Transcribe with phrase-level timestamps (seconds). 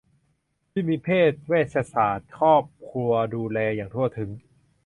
[0.71, 4.29] ที่มีแพทย์เวชศาสตร์ครอบครัวดูแลอย่างทั่วถึง